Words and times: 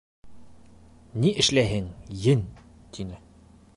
—Ни 1.23 1.33
эшләйһең, 1.43 1.91
ен!— 2.33 2.43
тине. 2.97 3.21